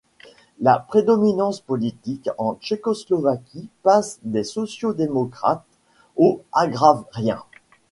La 0.59 0.79
prédominance 0.79 1.61
politique, 1.61 2.27
en 2.39 2.55
Tchécoslovaquie, 2.55 3.69
passe 3.83 4.17
des 4.23 4.43
sociaux-démocrates 4.43 5.67
aux 6.17 6.41
agrariens. 6.51 7.43